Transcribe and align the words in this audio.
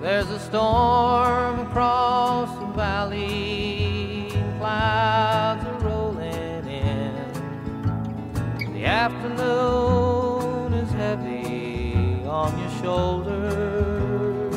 There's 0.00 0.30
a 0.30 0.38
storm 0.38 1.60
across 1.60 2.48
the 2.58 2.64
valley, 2.68 4.32
clouds 4.56 5.62
are 5.62 5.78
rolling 5.80 6.66
in. 6.66 8.72
The 8.72 8.86
afternoon 8.86 10.72
is 10.72 10.90
heavy 10.92 12.24
on 12.26 12.58
your 12.58 12.70
shoulders. 12.80 14.54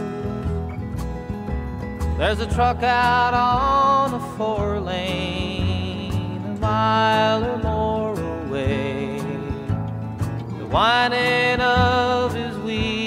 There's 2.17 2.39
a 2.39 2.47
truck 2.55 2.81
out 2.81 3.33
on 3.33 4.11
the 4.11 4.19
four 4.37 4.79
lane, 4.79 6.41
a 6.45 6.57
mile 6.61 7.43
or 7.43 7.57
more 7.57 8.17
away. 8.45 9.17
The 10.57 10.67
whining 10.67 11.59
of 11.59 12.33
his 12.33 12.57
wheels 12.59 13.02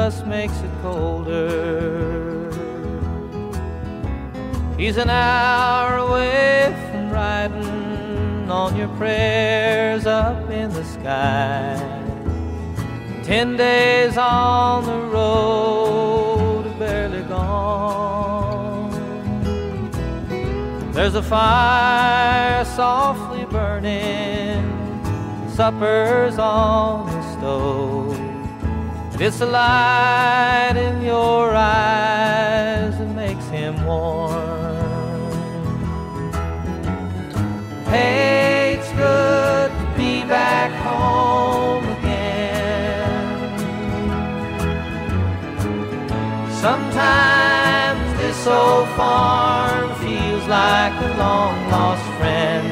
just 0.00 0.26
makes 0.26 0.58
it 0.60 0.70
colder. 0.82 2.50
He's 4.76 4.98
an 4.98 5.08
hour 5.08 5.96
away 6.06 6.74
from 6.90 7.04
riding 7.10 8.50
on 8.50 8.76
your 8.76 8.92
prayers 9.00 10.04
up 10.04 10.50
in 10.50 10.68
the 10.78 10.84
sky. 10.84 11.74
Ten 13.22 13.56
days 13.56 14.18
on 14.18 14.84
the 14.84 15.00
road, 15.16 16.64
barely 16.78 17.22
gone. 17.22 18.90
There's 20.92 21.14
a 21.14 21.22
fire 21.22 22.66
softly 22.66 23.46
burning, 23.46 24.62
supper's 25.56 26.38
on 26.38 27.06
the 27.06 27.22
stove. 27.32 27.95
The 29.18 29.46
light 29.46 30.74
in 30.76 31.02
your 31.02 31.54
eyes 31.54 32.98
makes 33.14 33.46
him 33.48 33.84
warm. 33.84 35.32
Hey, 37.86 38.78
it's 38.78 38.92
good 38.92 39.70
to 39.70 39.94
be 39.96 40.22
back 40.24 40.70
home 40.84 41.84
again. 41.98 43.58
Sometimes 46.60 48.18
this 48.20 48.46
old 48.46 48.88
farm 48.96 49.94
feels 49.96 50.46
like 50.46 50.92
a 50.92 51.16
long 51.18 51.70
lost 51.70 52.04
friend. 52.18 52.68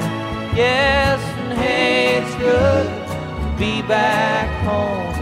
Yes, 0.55 1.21
and 1.39 1.59
hey, 1.59 2.19
it's 2.19 2.35
good 2.37 2.87
to 2.87 3.57
be 3.59 3.83
back 3.83 4.49
home 4.65 5.14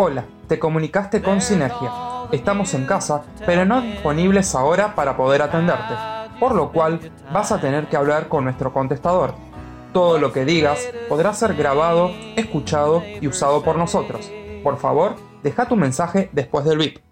Hola, 0.00 0.26
te 0.46 0.60
comunicaste 0.60 1.20
con 1.22 1.40
Sinergia. 1.40 1.90
Estamos 2.30 2.72
en 2.74 2.86
casa, 2.86 3.24
pero 3.44 3.64
no 3.64 3.80
disponibles 3.80 4.54
ahora 4.54 4.94
para 4.94 5.16
poder 5.16 5.42
atenderte, 5.42 5.92
por 6.38 6.54
lo 6.54 6.70
cual 6.70 7.00
vas 7.32 7.50
a 7.50 7.60
tener 7.60 7.88
que 7.88 7.96
hablar 7.96 8.28
con 8.28 8.44
nuestro 8.44 8.72
contestador. 8.72 9.34
Todo 9.92 10.18
lo 10.18 10.32
que 10.32 10.44
digas 10.44 10.88
podrá 11.08 11.34
ser 11.34 11.54
grabado, 11.54 12.12
escuchado 12.36 13.02
y 13.20 13.26
usado 13.26 13.64
por 13.64 13.76
nosotros. 13.76 14.30
Por 14.62 14.76
favor, 14.76 15.16
deja 15.42 15.66
tu 15.66 15.74
mensaje 15.74 16.30
después 16.32 16.64
del 16.64 16.78
bip. 16.78 17.07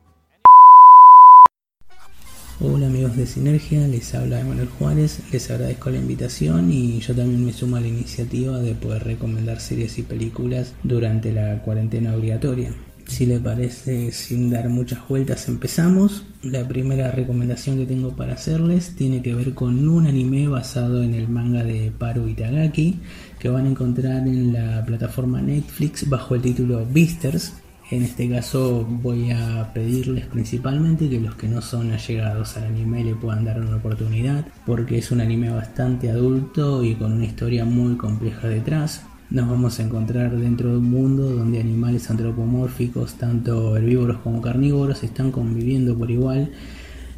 Hola 2.58 2.86
amigos 2.86 3.14
de 3.18 3.26
Sinergia, 3.26 3.86
les 3.86 4.14
habla 4.14 4.40
Emanuel 4.40 4.70
Juárez, 4.70 5.20
les 5.30 5.50
agradezco 5.50 5.90
la 5.90 5.98
invitación 5.98 6.72
y 6.72 7.00
yo 7.00 7.14
también 7.14 7.44
me 7.44 7.52
sumo 7.52 7.76
a 7.76 7.80
la 7.80 7.88
iniciativa 7.88 8.58
de 8.60 8.74
poder 8.74 9.04
recomendar 9.04 9.60
series 9.60 9.98
y 9.98 10.02
películas 10.02 10.72
durante 10.82 11.34
la 11.34 11.60
cuarentena 11.60 12.14
obligatoria. 12.14 12.72
Si 13.06 13.26
le 13.26 13.40
parece, 13.40 14.10
sin 14.10 14.48
dar 14.48 14.70
muchas 14.70 15.06
vueltas, 15.06 15.48
empezamos. 15.48 16.24
La 16.42 16.66
primera 16.66 17.10
recomendación 17.10 17.76
que 17.76 17.84
tengo 17.84 18.16
para 18.16 18.32
hacerles 18.32 18.96
tiene 18.96 19.20
que 19.20 19.34
ver 19.34 19.52
con 19.52 19.86
un 19.86 20.06
anime 20.06 20.48
basado 20.48 21.02
en 21.02 21.12
el 21.12 21.28
manga 21.28 21.62
de 21.62 21.92
Paru 21.96 22.26
Itagaki, 22.26 23.00
que 23.38 23.50
van 23.50 23.66
a 23.66 23.70
encontrar 23.70 24.26
en 24.26 24.54
la 24.54 24.82
plataforma 24.86 25.42
Netflix 25.42 26.08
bajo 26.08 26.34
el 26.34 26.40
título 26.40 26.86
Beasters. 26.90 27.52
En 27.88 28.02
este 28.02 28.28
caso 28.28 28.84
voy 28.84 29.30
a 29.30 29.70
pedirles 29.72 30.26
principalmente 30.26 31.08
que 31.08 31.20
los 31.20 31.36
que 31.36 31.46
no 31.46 31.62
son 31.62 31.92
allegados 31.92 32.56
al 32.56 32.64
anime 32.64 33.04
le 33.04 33.14
puedan 33.14 33.44
dar 33.44 33.60
una 33.60 33.76
oportunidad, 33.76 34.44
porque 34.66 34.98
es 34.98 35.12
un 35.12 35.20
anime 35.20 35.50
bastante 35.50 36.10
adulto 36.10 36.82
y 36.82 36.96
con 36.96 37.12
una 37.12 37.26
historia 37.26 37.64
muy 37.64 37.96
compleja 37.96 38.48
detrás. 38.48 39.02
Nos 39.30 39.48
vamos 39.48 39.78
a 39.78 39.84
encontrar 39.84 40.36
dentro 40.36 40.70
de 40.70 40.78
un 40.78 40.90
mundo 40.90 41.30
donde 41.30 41.60
animales 41.60 42.10
antropomórficos, 42.10 43.14
tanto 43.14 43.76
herbívoros 43.76 44.18
como 44.18 44.42
carnívoros, 44.42 45.04
están 45.04 45.30
conviviendo 45.30 45.96
por 45.96 46.10
igual. 46.10 46.50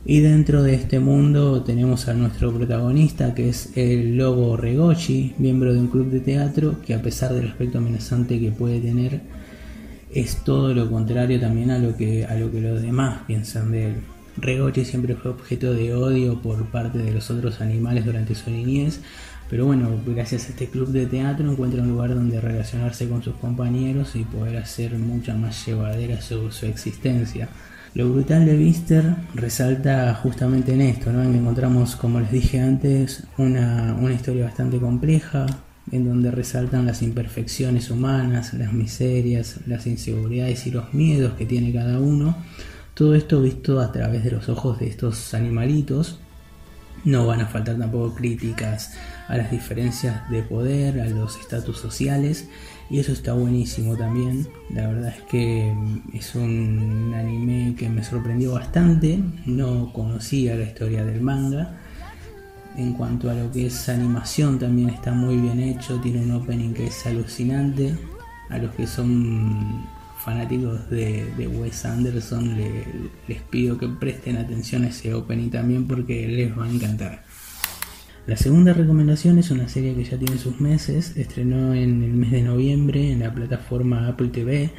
Y 0.05 0.21
dentro 0.21 0.63
de 0.63 0.75
este 0.75 1.01
mundo 1.01 1.63
tenemos 1.63 2.09
a 2.09 2.15
nuestro 2.15 2.53
protagonista, 2.53 3.35
que 3.35 3.49
es 3.49 3.73
el 3.75 4.19
lobo 4.19 4.59
Regochi, 4.59 5.33
miembro 5.39 5.73
de 5.73 5.81
un 5.81 5.89
club 5.89 6.11
de 6.11 6.21
teatro, 6.21 6.77
que 6.85 6.95
a 6.95 7.01
pesar 7.01 7.33
del 7.33 7.49
aspecto 7.49 7.79
amenazante 7.79 8.39
que 8.39 8.51
puede 8.51 8.81
tener, 8.81 9.23
es 10.13 10.45
todo 10.45 10.75
lo 10.75 10.91
contrario 10.91 11.41
también 11.41 11.71
a 11.71 11.79
lo 11.79 11.97
que, 11.97 12.25
a 12.25 12.35
lo 12.35 12.51
que 12.51 12.61
los 12.61 12.83
demás 12.83 13.23
piensan 13.27 13.71
de 13.71 13.89
él. 13.89 13.95
Regochi 14.37 14.85
siempre 14.85 15.17
fue 15.17 15.33
objeto 15.33 15.75
de 15.75 15.95
odio 15.95 16.41
por 16.41 16.65
parte 16.67 16.99
de 16.99 17.13
los 17.13 17.31
otros 17.31 17.61
animales 17.61 18.05
durante 18.05 18.35
su 18.35 18.51
niñez, 18.51 19.01
pero 19.51 19.67
bueno, 19.67 19.91
gracias 20.07 20.47
a 20.47 20.49
este 20.51 20.69
club 20.69 20.89
de 20.89 21.07
teatro 21.07 21.51
encuentra 21.51 21.83
un 21.83 21.89
lugar 21.89 22.15
donde 22.15 22.41
relacionarse 22.41 23.09
con 23.09 23.23
sus 23.23 23.35
compañeros 23.37 24.15
y 24.15 24.25
poder 24.25 24.59
hacer 24.59 24.97
mucha 24.99 25.35
más 25.35 25.67
llevadera 25.67 26.21
su, 26.21 26.51
su 26.53 26.67
existencia. 26.67 27.49
Lo 27.95 28.13
brutal 28.13 28.45
de 28.45 28.57
Vister 28.57 29.17
resalta 29.35 30.15
justamente 30.15 30.75
en 30.75 30.83
esto, 30.83 31.13
¿no? 31.13 31.23
en 31.23 31.33
que 31.33 31.39
encontramos, 31.39 31.97
como 31.97 32.21
les 32.21 32.31
dije 32.31 32.61
antes, 32.61 33.25
una, 33.39 33.97
una 33.99 34.15
historia 34.15 34.45
bastante 34.45 34.79
compleja, 34.79 35.47
en 35.93 36.05
donde 36.05 36.31
resaltan 36.31 36.87
las 36.87 37.03
imperfecciones 37.03 37.91
humanas, 37.91 38.55
las 38.55 38.73
miserias, 38.73 39.61
las 39.67 39.87
inseguridades 39.87 40.67
y 40.67 40.71
los 40.71 40.93
miedos 40.95 41.35
que 41.35 41.47
tiene 41.47 41.73
cada 41.73 41.99
uno. 41.99 42.37
Todo 42.95 43.15
esto 43.15 43.41
visto 43.43 43.81
a 43.81 43.93
través 43.93 44.25
de 44.25 44.33
los 44.33 44.49
ojos 44.49 44.79
de 44.79 44.89
estos 44.89 45.35
animalitos. 45.35 46.19
No 47.05 47.27
van 47.27 47.41
a 47.41 47.47
faltar 47.47 47.79
tampoco 47.79 48.15
críticas 48.15 48.95
a 49.29 49.37
las 49.37 49.51
diferencias 49.51 50.29
de 50.31 50.43
poder, 50.43 51.01
a 51.01 51.07
los 51.07 51.39
estatus 51.39 51.79
sociales. 51.79 52.49
Y 52.91 52.99
eso 52.99 53.13
está 53.13 53.35
buenísimo 53.35 53.97
también. 53.97 54.49
La 54.75 54.89
verdad 54.89 55.15
es 55.17 55.23
que 55.25 55.73
es 56.13 56.35
un 56.35 57.13
anime 57.15 57.75
que 57.79 57.89
me 57.89 58.03
sorprendió 58.03 58.53
bastante. 58.53 59.21
No 59.47 59.93
conocía 59.93 60.57
la 60.57 60.65
historia 60.65 61.05
del 61.05 61.21
manga 61.21 61.79
en 62.79 62.93
cuanto 62.93 63.29
a 63.29 63.35
lo 63.35 63.51
que 63.51 63.67
es 63.67 63.89
animación 63.89 64.59
también 64.59 64.91
está 64.91 65.13
muy 65.13 65.37
bien 65.37 65.59
hecho, 65.59 66.01
tiene 66.01 66.23
un 66.23 66.31
opening 66.31 66.73
que 66.73 66.87
es 66.87 67.07
alucinante. 67.07 67.95
A 68.51 68.57
los 68.57 68.73
que 68.75 68.87
son 68.87 69.85
fanáticos 70.25 70.89
de, 70.89 71.51
Wes 71.59 71.85
Anderson 71.85 72.57
les 73.27 73.43
pido 73.43 73.77
que 73.77 73.89
presten 73.89 74.37
atención 74.37 74.85
a 74.85 74.89
ese 74.89 75.13
opening 75.13 75.51
también 75.51 75.87
porque 75.87 76.27
les 76.29 76.57
va 76.57 76.65
a 76.65 76.71
encantar. 76.71 77.25
La 78.27 78.37
segunda 78.37 78.73
recomendación 78.73 79.39
es 79.39 79.51
una 79.51 79.69
serie 79.69 79.95
que 79.95 80.05
ya 80.05 80.17
tiene 80.17 80.39
sus 80.39 80.61
meses, 80.61 81.17
estrenó 81.17 81.75
en 81.75 82.03
el 82.03 82.13
mes 82.13 82.31
de 82.31 82.43
noviembre 82.43 83.11
en 83.11 83.21
la 83.21 83.35
plataforma 83.35 84.07
Apple 84.07 84.29
TV. 84.29 84.71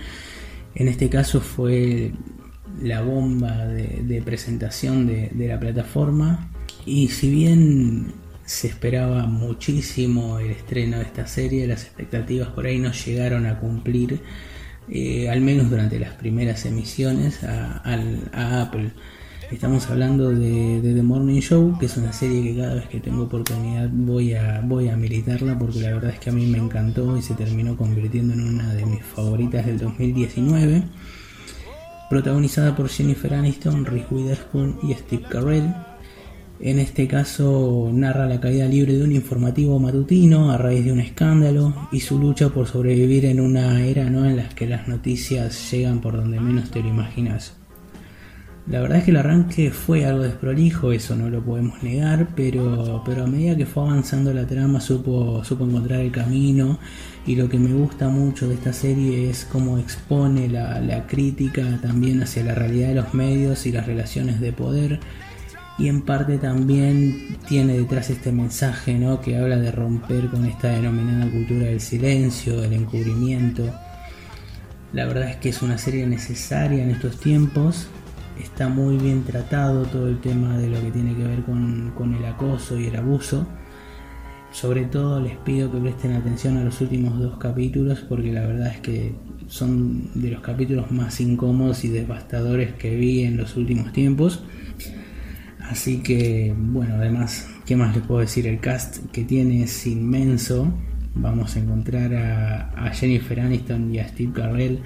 En 0.74 0.88
este 0.88 1.10
caso 1.10 1.42
fue 1.42 2.14
la 2.82 3.02
bomba 3.02 3.66
de, 3.66 4.22
presentación 4.24 5.06
de 5.06 5.48
la 5.48 5.60
plataforma 5.60 6.50
y 6.86 7.08
si 7.10 7.30
bien 7.30 8.14
se 8.50 8.68
esperaba 8.68 9.28
muchísimo 9.28 10.40
el 10.40 10.50
estreno 10.50 10.98
de 10.98 11.04
esta 11.04 11.28
serie, 11.28 11.68
las 11.68 11.84
expectativas 11.84 12.48
por 12.48 12.66
ahí 12.66 12.80
no 12.80 12.92
llegaron 12.92 13.46
a 13.46 13.60
cumplir, 13.60 14.22
eh, 14.90 15.30
al 15.30 15.42
menos 15.42 15.70
durante 15.70 16.00
las 16.00 16.16
primeras 16.16 16.66
emisiones, 16.66 17.44
a, 17.44 18.62
Apple. 18.62 18.92
Estamos 19.52 19.88
hablando 19.92 20.32
de, 20.32 20.82
de, 20.82 20.96
The 20.96 21.04
Morning 21.04 21.42
Show, 21.42 21.78
que 21.80 21.86
es 21.86 21.98
una 21.98 22.12
serie 22.12 22.42
que 22.42 22.60
cada 22.60 22.74
vez 22.74 22.88
que 22.88 23.00
tengo 23.00 23.24
oportunidad 23.24 23.88
voy 23.92 24.34
a, 24.34 24.62
voy 24.62 24.90
a 24.90 24.98
militarla 24.98 25.58
porque 25.58 25.82
la 25.82 25.92
verdad 25.92 26.12
es 26.12 26.20
que 26.20 26.32
a 26.32 26.34
mí 26.34 26.48
me 26.48 26.58
encantó 26.58 27.18
y 27.18 27.22
se 27.22 27.36
terminó 27.36 27.78
convirtiendo 27.78 28.34
en 28.34 28.42
una 28.42 28.74
de 28.74 28.86
mis 28.88 29.04
favoritas 29.04 29.64
del 29.64 29.78
2019. 29.78 30.84
Protagonizada 32.10 32.76
por 32.76 32.90
Jennifer 32.90 33.32
Aniston, 33.32 33.86
Reese 33.86 34.08
Witherspoon 34.10 34.80
y 34.82 34.94
Steve 34.96 35.24
Carell, 35.30 35.72
en 36.62 36.80
este 36.80 37.08
caso 37.08 37.90
narra 37.94 38.26
la 38.26 38.42
caída 38.42 38.66
libre 38.66 38.94
de 38.94 39.04
un 39.04 39.14
informativo 39.14 39.80
matutino 39.80 40.52
a 40.52 40.58
raíz 40.58 40.84
de 40.84 40.92
un 40.92 41.00
escándalo 41.00 41.88
y 41.92 42.02
su 42.02 42.20
lucha 42.20 42.50
por 42.50 42.68
sobrevivir 42.68 43.26
en 43.26 43.40
una 43.40 43.82
era 43.82 44.10
¿no? 44.10 44.26
en 44.26 44.36
la 44.36 44.50
que 44.50 44.68
las 44.68 44.88
noticias 44.88 45.72
llegan 45.72 46.02
por 46.02 46.18
donde 46.18 46.40
menos 46.40 46.70
te 46.70 46.82
lo 46.82 46.90
imaginas. 46.90 47.56
La 48.68 48.82
verdad 48.82 49.00
es 49.00 49.06
que 49.06 49.12
el 49.12 49.18
arranque 49.18 49.72
fue 49.72 50.06
algo 50.06 50.22
desprolijo, 50.22 50.92
eso 50.92 51.16
no 51.16 51.28
lo 51.30 51.44
podemos 51.44 51.82
negar, 51.82 52.28
pero, 52.36 53.02
pero 53.04 53.24
a 53.24 53.28
medida 53.28 53.58
que 53.58 53.66
fue 53.66 53.84
avanzando 53.84 54.32
la 54.32 54.46
trama 54.46 54.80
supo, 54.80 55.44
supo 55.44 55.66
encontrar 55.66 56.02
el 56.02 56.12
camino 56.12 56.78
y 57.26 57.36
lo 57.36 57.50
que 57.50 57.58
me 57.58 57.74
gusta 57.74 58.10
mucho 58.10 58.48
de 58.48 58.56
esta 58.56 58.74
serie 58.74 59.30
es 59.30 59.48
cómo 59.52 59.80
expone 59.80 60.50
la, 60.50 60.80
la 60.82 61.08
crítica 61.08 61.80
también 61.82 62.22
hacia 62.22 62.44
la 62.44 62.54
realidad 62.54 62.90
de 62.90 62.96
los 62.96 63.14
medios 63.16 63.66
y 63.66 63.72
las 63.72 63.88
relaciones 63.88 64.40
de 64.40 64.52
poder 64.52 65.00
y 65.80 65.88
en 65.88 66.02
parte 66.02 66.38
también 66.38 67.38
tiene 67.48 67.78
detrás 67.78 68.10
este 68.10 68.32
mensaje 68.32 69.00
¿no? 69.00 69.22
que 69.22 69.38
habla 69.38 69.58
de 69.58 69.72
romper 69.72 70.28
con 70.30 70.46
esta 70.46 70.68
denominada 70.68 71.32
cultura 71.32 71.68
del 71.68 71.80
silencio, 71.80 72.60
del 72.60 72.74
encubrimiento. 72.74 73.64
La 74.92 75.06
verdad 75.06 75.30
es 75.30 75.38
que 75.38 75.50
es 75.50 75.62
una 75.62 75.78
serie 75.78 76.06
necesaria 76.06 76.84
en 76.84 76.92
estos 76.92 77.20
tiempos 77.20 77.88
está 78.42 78.70
muy 78.70 78.98
bien 78.98 79.24
tratado 79.24 79.84
todo 79.84 80.08
el 80.08 80.20
tema 80.20 80.58
de 80.58 80.70
lo 80.70 80.82
que 80.82 80.92
tiene 80.92 81.16
que 81.16 81.24
ver 81.24 81.44
con, 81.44 82.14
el 82.14 82.26
acoso 82.26 82.80
y 82.80 82.88
el 82.88 82.96
abuso. 82.96 83.48
Sobre 84.52 84.86
todo 84.86 85.20
les 85.22 85.38
pido 85.38 85.72
que 85.72 85.78
presten 85.78 86.14
atención 86.14 86.58
a 86.58 86.64
los 86.64 86.82
últimos 86.82 87.20
dos 87.20 87.38
capítulos 87.38 88.04
porque 88.08 88.32
la 88.32 88.48
verdad 88.48 88.68
es 88.68 88.80
que 88.80 89.14
son 89.48 90.10
de 90.20 90.32
los 90.32 90.42
capítulos 90.42 90.92
más 90.92 91.22
incómodos 91.22 91.84
y 91.84 91.90
devastadores 91.90 92.74
que 92.74 92.96
vi 92.96 93.24
en 93.24 93.38
los 93.38 93.56
últimos 93.58 93.94
tiempos. 93.94 94.44
Así 95.70 96.00
que, 96.00 96.52
bueno, 96.58 96.96
además, 96.96 97.48
¿qué 97.64 97.76
más 97.76 97.96
les 97.96 98.04
puedo 98.04 98.22
decir? 98.22 98.48
El 98.48 98.60
cast 98.60 99.06
que 99.12 99.24
tiene 99.24 99.62
es 99.62 99.86
inmenso. 99.86 100.74
Vamos 101.14 101.56
a 101.56 101.60
encontrar 101.60 102.16
a, 102.16 102.92
Jennifer 102.92 103.40
Aniston 103.40 103.94
y 103.94 104.00
a 104.00 104.08
Steve 104.08 104.34
Carell 104.34 104.80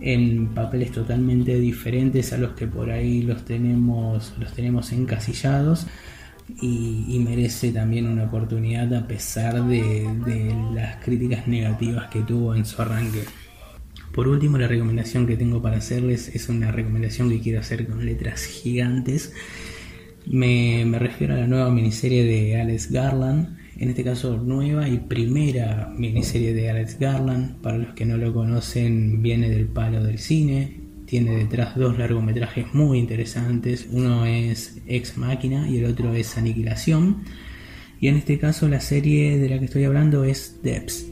en 0.00 0.48
papeles 0.48 0.90
totalmente 0.90 1.56
diferentes 1.60 2.32
a 2.32 2.38
los 2.38 2.54
que 2.54 2.66
por 2.66 2.90
ahí 2.90 3.22
los 3.22 3.44
tenemos, 3.44 4.34
los 4.40 4.52
tenemos 4.52 4.90
encasillados 4.90 5.86
y, 6.60 7.20
merece 7.20 7.70
también 7.70 8.08
una 8.08 8.24
oportunidad 8.24 8.92
a 8.94 9.06
pesar 9.06 9.64
de 9.64 10.52
las 10.74 10.96
críticas 11.04 11.46
negativas 11.46 12.08
que 12.08 12.22
tuvo 12.22 12.52
en 12.56 12.64
su 12.64 12.82
arranque. 12.82 13.22
Por 14.12 14.26
último, 14.26 14.58
la 14.58 14.66
recomendación 14.66 15.24
que 15.24 15.36
tengo 15.36 15.62
para 15.62 15.76
hacerles 15.76 16.34
es 16.34 16.48
una 16.48 16.72
recomendación 16.72 17.28
que 17.28 17.40
quiero 17.40 17.60
hacer 17.60 17.86
con 17.86 18.04
letras 18.04 18.44
gigantes. 18.44 19.32
Me, 20.26 20.84
refiero 20.98 21.34
a 21.34 21.38
la 21.38 21.46
nueva 21.46 21.70
miniserie 21.70 22.24
de 22.24 22.60
Alex 22.60 22.90
Garland, 22.90 23.56
en 23.78 23.90
este 23.90 24.02
caso 24.02 24.36
nueva 24.36 24.88
y 24.88 24.98
primera 24.98 25.92
miniserie 25.96 26.52
de 26.52 26.68
Alex 26.68 26.98
Garland. 26.98 27.60
Para 27.62 27.78
los 27.78 27.94
que 27.94 28.04
no 28.04 28.16
lo 28.16 28.34
conocen, 28.34 29.22
viene 29.22 29.48
del 29.48 29.66
palo 29.66 30.02
del 30.02 30.18
cine. 30.18 30.80
Tiene 31.06 31.36
detrás 31.36 31.76
dos 31.76 31.96
largometrajes 31.96 32.74
muy 32.74 32.98
interesantes. 32.98 33.86
Uno 33.92 34.26
es 34.26 34.82
Ex 34.88 35.16
Máquina 35.16 35.68
y 35.68 35.78
el 35.78 35.84
otro 35.84 36.12
es 36.12 36.36
Aniquilación. 36.36 37.22
Y 38.00 38.08
en 38.08 38.16
este 38.16 38.38
caso 38.38 38.68
la 38.68 38.80
serie 38.80 39.38
de 39.38 39.48
la 39.48 39.60
que 39.60 39.66
estoy 39.66 39.84
hablando 39.84 40.24
es 40.24 40.60
Debs. 40.62 41.06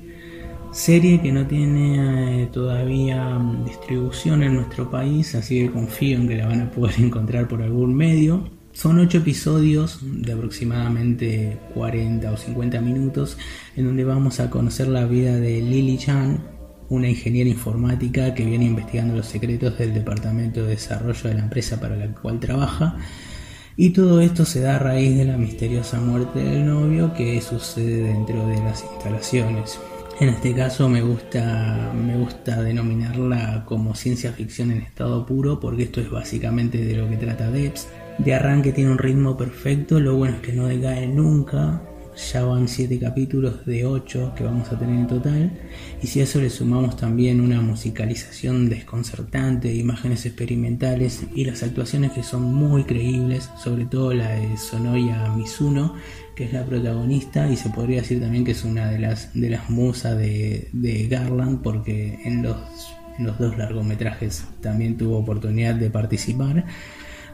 Serie 0.72 1.20
que 1.22 1.30
no 1.30 1.46
tiene 1.46 2.42
eh, 2.42 2.46
todavía 2.52 3.38
mm, 3.38 3.64
distribución 3.64 4.42
en 4.42 4.54
nuestro 4.54 4.90
país, 4.90 5.36
así 5.36 5.60
que 5.60 5.70
confío 5.70 6.18
en 6.18 6.26
que 6.26 6.34
la 6.34 6.48
van 6.48 6.62
a 6.62 6.70
poder 6.72 6.96
encontrar 6.98 7.46
por 7.46 7.62
algún 7.62 7.94
medio. 7.94 8.63
Son 8.74 8.98
ocho 8.98 9.18
episodios 9.18 10.00
de 10.02 10.32
aproximadamente 10.32 11.60
40 11.74 12.32
o 12.32 12.36
50 12.36 12.80
minutos 12.80 13.38
en 13.76 13.86
donde 13.86 14.02
vamos 14.02 14.40
a 14.40 14.50
conocer 14.50 14.88
la 14.88 15.06
vida 15.06 15.36
de 15.36 15.62
Lily 15.62 15.96
Chan, 15.96 16.42
una 16.88 17.08
ingeniera 17.08 17.48
informática 17.48 18.34
que 18.34 18.44
viene 18.44 18.64
investigando 18.64 19.14
los 19.14 19.26
secretos 19.26 19.78
del 19.78 19.94
departamento 19.94 20.64
de 20.64 20.70
desarrollo 20.70 21.28
de 21.28 21.34
la 21.36 21.42
empresa 21.42 21.80
para 21.80 21.94
la 21.94 22.12
cual 22.12 22.40
trabaja. 22.40 22.98
Y 23.76 23.90
todo 23.90 24.20
esto 24.20 24.44
se 24.44 24.60
da 24.60 24.74
a 24.74 24.80
raíz 24.80 25.16
de 25.16 25.24
la 25.24 25.38
misteriosa 25.38 26.00
muerte 26.00 26.40
del 26.40 26.66
novio 26.66 27.14
que 27.14 27.40
sucede 27.40 28.02
dentro 28.02 28.44
de 28.48 28.56
las 28.56 28.82
instalaciones. 28.82 29.78
En 30.18 30.30
este 30.30 30.52
caso 30.52 30.88
me 30.88 31.00
gusta, 31.00 31.92
me 31.94 32.16
gusta 32.16 32.60
denominarla 32.60 33.64
como 33.66 33.94
ciencia 33.94 34.32
ficción 34.32 34.72
en 34.72 34.78
estado 34.78 35.24
puro 35.24 35.60
porque 35.60 35.84
esto 35.84 36.00
es 36.00 36.10
básicamente 36.10 36.78
de 36.78 36.96
lo 36.96 37.08
que 37.08 37.16
trata 37.16 37.52
Debs 37.52 37.86
de 38.18 38.34
arranque 38.34 38.72
tiene 38.72 38.90
un 38.90 38.98
ritmo 38.98 39.36
perfecto, 39.36 39.98
lo 39.98 40.16
bueno 40.16 40.36
es 40.36 40.42
que 40.42 40.52
no 40.52 40.66
decae 40.66 41.06
nunca. 41.06 41.82
Ya 42.32 42.44
van 42.44 42.68
7 42.68 43.00
capítulos 43.00 43.66
de 43.66 43.84
8 43.84 44.34
que 44.36 44.44
vamos 44.44 44.70
a 44.70 44.78
tener 44.78 44.94
en 44.94 45.06
total. 45.08 45.50
Y 46.00 46.06
si 46.06 46.20
a 46.20 46.22
eso 46.22 46.40
le 46.40 46.48
sumamos 46.48 46.96
también 46.96 47.40
una 47.40 47.60
musicalización 47.60 48.68
desconcertante, 48.68 49.66
de 49.68 49.74
imágenes 49.74 50.24
experimentales 50.24 51.24
y 51.34 51.44
las 51.44 51.64
actuaciones 51.64 52.12
que 52.12 52.22
son 52.22 52.54
muy 52.54 52.84
creíbles, 52.84 53.50
sobre 53.60 53.86
todo 53.86 54.14
la 54.14 54.28
de 54.28 54.56
Sonoya 54.56 55.28
Mizuno, 55.34 55.96
que 56.36 56.44
es 56.44 56.52
la 56.52 56.64
protagonista 56.64 57.48
y 57.48 57.56
se 57.56 57.70
podría 57.70 58.00
decir 58.00 58.20
también 58.20 58.44
que 58.44 58.52
es 58.52 58.64
una 58.64 58.88
de 58.90 59.00
las, 59.00 59.34
de 59.34 59.50
las 59.50 59.68
musas 59.70 60.16
de, 60.16 61.08
Garland 61.10 61.62
porque 61.62 62.20
en 62.24 62.44
los, 62.44 62.56
en 63.18 63.26
los 63.26 63.38
dos 63.38 63.58
largometrajes 63.58 64.44
también 64.60 64.96
tuvo 64.96 65.18
oportunidad 65.18 65.74
de 65.74 65.90
participar. 65.90 66.64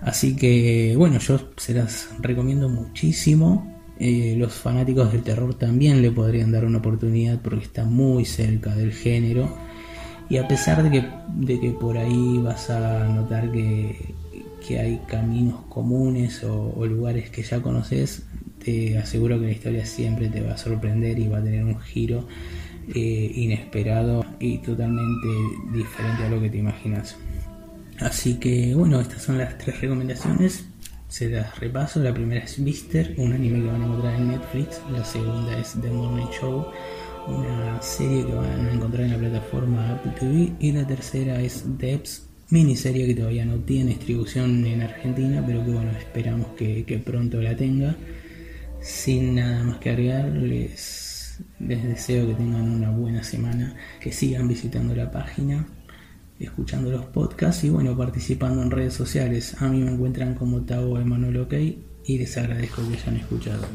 Así 0.02 0.34
que 0.36 0.94
bueno, 0.96 1.18
yo 1.18 1.38
se 1.56 1.74
las 1.74 2.08
recomiendo 2.20 2.68
muchísimo. 2.68 3.70
Eh, 3.98 4.34
los 4.38 4.54
fanáticos 4.54 5.12
del 5.12 5.22
terror 5.22 5.54
también 5.54 6.00
le 6.00 6.10
podrían 6.10 6.52
dar 6.52 6.64
una 6.64 6.78
oportunidad 6.78 7.38
porque 7.42 7.64
está 7.64 7.84
muy 7.84 8.24
cerca 8.24 8.74
del 8.74 8.92
género. 8.92 9.54
Y 10.30 10.38
a 10.38 10.48
pesar 10.48 10.82
de 10.82 10.90
que, 10.90 11.08
de 11.34 11.60
que 11.60 11.70
por 11.72 11.98
ahí 11.98 12.38
vas 12.38 12.70
a 12.70 13.08
notar 13.08 13.50
que, 13.52 14.14
hay 14.70 15.00
caminos 15.08 15.62
comunes 15.68 16.44
o, 16.44 16.86
lugares 16.86 17.28
que 17.30 17.42
ya 17.42 17.60
conoces, 17.60 18.22
te 18.64 18.96
aseguro 18.96 19.40
que 19.40 19.46
la 19.46 19.52
historia 19.52 19.84
siempre 19.84 20.28
te 20.28 20.40
va 20.42 20.52
a 20.52 20.56
sorprender 20.56 21.18
y 21.18 21.26
va 21.26 21.38
a 21.38 21.42
tener 21.42 21.64
un 21.64 21.80
giro 21.80 22.28
eh, 22.94 23.32
inesperado 23.34 24.24
y 24.38 24.58
totalmente 24.58 25.28
diferente 25.72 26.22
a 26.22 26.30
lo 26.30 26.40
que 26.40 26.50
te 26.50 26.58
imaginas. 26.58 27.16
Así 28.00 28.36
que 28.36 28.74
bueno, 28.74 28.98
estas 29.00 29.22
son 29.22 29.38
las 29.38 29.58
tres 29.58 29.80
recomendaciones. 29.80 30.64
Se 31.08 31.28
las 31.28 31.58
repaso. 31.58 32.00
La 32.00 32.14
primera 32.14 32.44
es 32.44 32.58
Mister, 32.58 33.14
un 33.18 33.32
anime 33.32 33.60
que 33.60 33.66
van 33.66 33.82
a 33.82 33.86
encontrar 33.86 34.14
en 34.14 34.28
Netflix. 34.28 34.80
La 34.90 35.04
segunda 35.04 35.58
es 35.58 35.76
The 35.80 35.90
Morning 35.90 36.28
Show, 36.40 36.66
una 37.28 37.82
serie 37.82 38.24
que 38.24 38.32
van 38.32 38.66
a 38.66 38.72
encontrar 38.72 39.04
en 39.04 39.12
la 39.12 39.18
plataforma 39.18 39.92
Apple 39.92 40.12
TV. 40.18 40.52
Y 40.60 40.72
la 40.72 40.86
tercera 40.86 41.40
es 41.42 41.64
Debs, 41.78 42.26
miniserie 42.48 43.06
que 43.06 43.14
todavía 43.14 43.44
no 43.44 43.56
tiene 43.56 43.90
distribución 43.90 44.64
en 44.64 44.82
Argentina, 44.82 45.44
pero 45.46 45.64
que 45.64 45.70
bueno, 45.72 45.90
esperamos 45.90 46.48
que, 46.56 47.02
pronto 47.04 47.42
la 47.42 47.54
tenga. 47.54 47.96
Sin 48.80 49.34
nada 49.34 49.62
más 49.62 49.78
que 49.78 49.90
agregar, 49.90 50.30
les 50.30 51.38
deseo 51.58 52.28
que 52.28 52.34
tengan 52.34 52.70
una 52.70 52.90
buena 52.90 53.22
semana, 53.22 53.76
que 54.00 54.10
sigan 54.10 54.48
visitando 54.48 54.94
la 54.94 55.10
página 55.10 55.66
escuchando 56.44 56.90
los 56.90 57.04
podcasts 57.06 57.64
y 57.64 57.70
bueno, 57.70 57.96
participando 57.96 58.62
en 58.62 58.70
redes 58.70 58.94
sociales. 58.94 59.60
A 59.60 59.68
mí 59.68 59.80
me 59.82 59.92
encuentran 59.92 60.34
como 60.34 60.62
Tavo 60.62 60.98
Emanuel 60.98 61.38
OK 61.38 61.54
y 62.04 62.18
les 62.18 62.36
agradezco 62.36 62.82
que 62.88 62.96
hayan 62.96 63.16
escuchado. 63.16 63.66